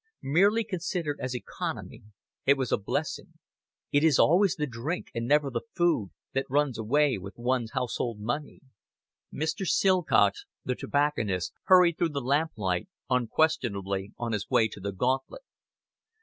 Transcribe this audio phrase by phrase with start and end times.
[0.23, 2.01] Merely considered as economy,
[2.47, 3.33] it was a blessing.
[3.91, 8.19] It is always the drink, and never the food, that runs away with one's household
[8.19, 8.61] money.
[9.31, 9.63] Mr.
[9.67, 15.43] Silcox the tobacconist hurried through the lamplight, unquestionably on his way to the Gauntlet.